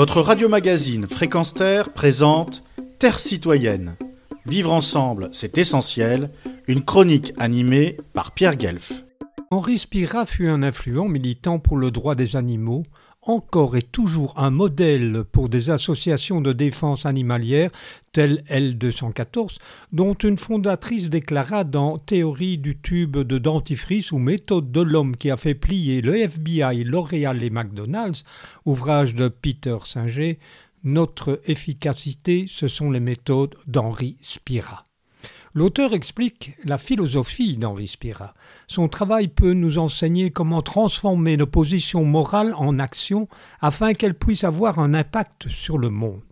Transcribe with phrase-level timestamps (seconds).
[0.00, 2.62] Votre radio-magazine Fréquence Terre présente
[2.98, 3.98] Terre citoyenne.
[4.46, 6.30] Vivre ensemble, c'est essentiel.
[6.68, 9.04] Une chronique animée par Pierre Guelf.
[9.50, 12.82] Henri Spira fut un influent militant pour le droit des animaux,
[13.22, 17.70] encore et toujours un modèle pour des associations de défense animalière
[18.12, 19.58] telles L214,
[19.92, 25.30] dont une fondatrice déclara dans Théorie du tube de dentifrice ou méthode de l'homme qui
[25.30, 28.24] a fait plier le FBI, L'Oréal et McDonald's,
[28.64, 30.38] ouvrage de Peter Singer,
[30.82, 34.84] Notre efficacité, ce sont les méthodes d'Henri Spira.
[35.52, 38.34] L'auteur explique la philosophie d'Henri Spira.
[38.68, 43.26] Son travail peut nous enseigner comment transformer nos positions morales en actions
[43.60, 46.22] afin qu'elles puissent avoir un impact sur le monde.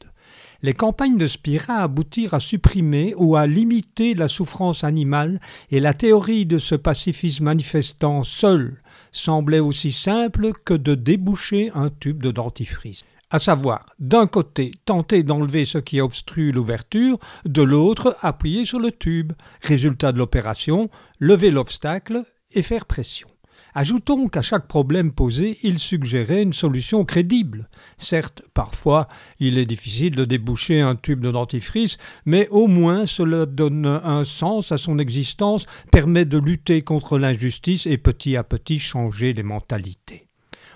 [0.62, 5.41] Les campagnes de Spira aboutirent à supprimer ou à limiter la souffrance animale
[5.72, 8.80] et la théorie de ce pacifisme manifestant seul
[9.10, 15.22] semblait aussi simple que de déboucher un tube de dentifrice à savoir, d'un côté, tenter
[15.22, 19.32] d'enlever ce qui obstrue l'ouverture, de l'autre, appuyer sur le tube.
[19.62, 20.88] Résultat de l'opération,
[21.20, 23.28] lever l'obstacle et faire pression.
[23.74, 27.68] Ajoutons qu'à chaque problème posé, il suggérait une solution crédible.
[27.98, 29.08] Certes, parfois,
[29.40, 34.24] il est difficile de déboucher un tube de dentifrice, mais au moins cela donne un
[34.24, 39.42] sens à son existence, permet de lutter contre l'injustice et petit à petit changer les
[39.42, 40.27] mentalités.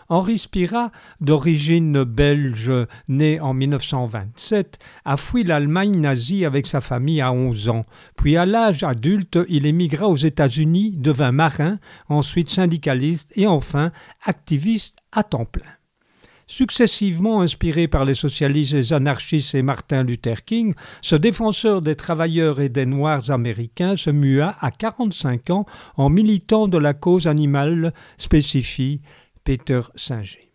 [0.09, 2.71] Henri Spira, d'origine belge,
[3.09, 7.87] né en 1927, a fui l'Allemagne nazie avec sa famille à 11 ans.
[8.17, 13.93] Puis à l'âge adulte, il émigra aux États-Unis, devint marin, ensuite syndicaliste et enfin
[14.25, 15.63] activiste à temps plein.
[16.47, 22.61] Successivement inspiré par les socialistes, les anarchistes et Martin Luther King, ce défenseur des travailleurs
[22.61, 25.65] et des Noirs américains se mua à 45 ans
[25.97, 29.01] en militant de la cause animale spécifique
[29.45, 30.53] Peter Singer.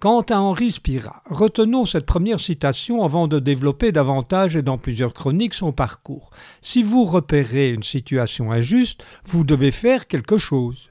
[0.00, 5.12] Quant à Henri Spira, retenons cette première citation avant de développer davantage et dans plusieurs
[5.12, 6.30] chroniques son parcours.
[6.62, 10.90] Si vous repérez une situation injuste, vous devez faire quelque chose.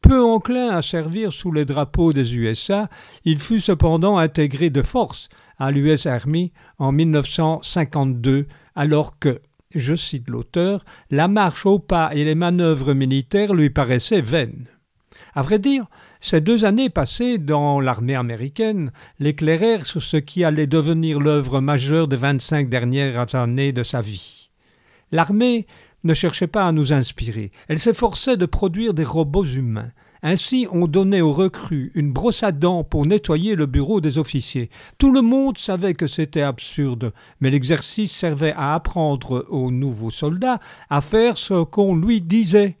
[0.00, 2.88] Peu enclin à servir sous les drapeaux des USA,
[3.26, 5.28] il fut cependant intégré de force
[5.58, 9.42] à l'US Army en 1952, alors que,
[9.74, 14.66] je cite l'auteur, la marche au pas et les manœuvres militaires lui paraissaient vaines.
[15.34, 15.86] À vrai dire,
[16.24, 22.06] ces deux années passées dans l'armée américaine l'éclairèrent sur ce qui allait devenir l'œuvre majeure
[22.06, 24.50] des vingt-cinq dernières années de sa vie.
[25.10, 25.66] L'armée
[26.04, 29.90] ne cherchait pas à nous inspirer, elle s'efforçait de produire des robots humains.
[30.22, 34.70] Ainsi, on donnait aux recrues une brosse à dents pour nettoyer le bureau des officiers.
[34.98, 40.60] Tout le monde savait que c'était absurde, mais l'exercice servait à apprendre aux nouveaux soldats
[40.88, 42.76] à faire ce qu'on lui disait.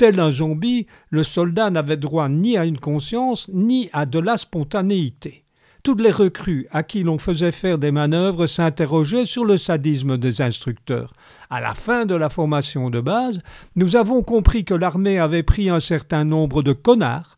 [0.00, 4.38] Tel un zombie, le soldat n'avait droit ni à une conscience, ni à de la
[4.38, 5.44] spontanéité.
[5.82, 10.40] Toutes les recrues à qui l'on faisait faire des manœuvres s'interrogeaient sur le sadisme des
[10.40, 11.12] instructeurs.
[11.50, 13.40] À la fin de la formation de base,
[13.76, 17.36] nous avons compris que l'armée avait pris un certain nombre de connards,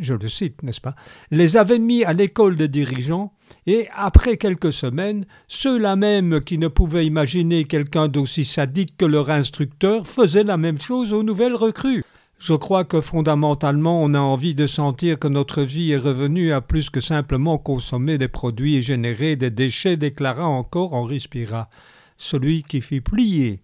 [0.00, 0.94] je le cite, n'est-ce pas,
[1.30, 3.32] les avait mis à l'école des dirigeants,
[3.66, 9.30] et après quelques semaines, ceux-là même qui ne pouvaient imaginer quelqu'un d'aussi sadique que leur
[9.30, 12.04] instructeur faisaient la même chose aux nouvelles recrues.
[12.38, 16.62] Je crois que fondamentalement on a envie de sentir que notre vie est revenue à
[16.62, 21.68] plus que simplement consommer des produits et générer des déchets, déclara encore Henri Spira,
[22.16, 23.60] celui qui fit plier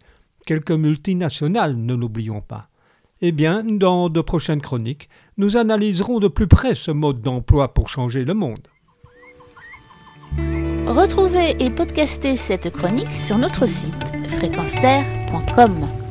[0.47, 2.69] quelques multinationales, ne l'oublions pas.
[3.23, 7.89] Eh bien, dans de prochaines chroniques, nous analyserons de plus près ce mode d'emploi pour
[7.89, 8.69] changer le monde.
[10.87, 14.05] Retrouvez et podcastez cette chronique sur notre site
[14.39, 16.06] fréquenceterre.com.